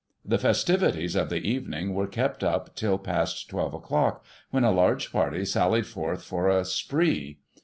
The 0.25 0.39
festivities 0.39 1.15
of 1.15 1.29
the 1.29 1.47
evening 1.47 1.93
were 1.93 2.07
kept 2.07 2.43
up 2.43 2.75
till 2.75 2.97
past 2.97 3.47
12 3.51 3.75
o'clock, 3.75 4.25
when 4.49 4.63
a 4.63 4.71
large 4.71 5.11
party 5.11 5.45
sallied 5.45 5.85
forth 5.85 6.23
for 6.23 6.49
* 6.49 6.49
a 6.49 6.65
spree.' 6.65 7.37